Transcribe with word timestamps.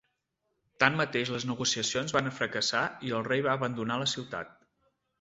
Tanmateix 0.83 1.31
les 1.35 1.45
negociacions 1.51 2.17
van 2.17 2.31
fracassar 2.39 2.83
i 3.11 3.15
el 3.21 3.31
rei 3.31 3.47
va 3.51 3.57
abandonar 3.63 4.03
la 4.07 4.13
ciutat. 4.19 4.61